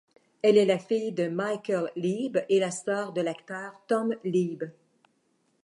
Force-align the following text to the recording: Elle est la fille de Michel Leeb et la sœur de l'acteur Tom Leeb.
Elle 0.41 0.57
est 0.57 0.65
la 0.65 0.79
fille 0.79 1.11
de 1.11 1.27
Michel 1.27 1.91
Leeb 1.95 2.39
et 2.49 2.59
la 2.59 2.71
sœur 2.71 3.13
de 3.13 3.21
l'acteur 3.21 3.73
Tom 3.87 4.15
Leeb. 4.23 4.63